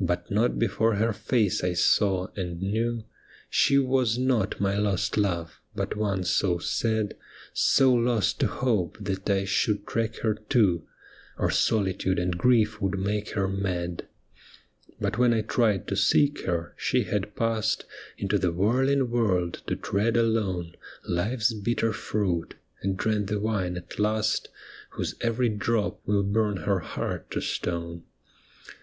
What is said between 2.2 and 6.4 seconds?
and knew She was not my lost love, but one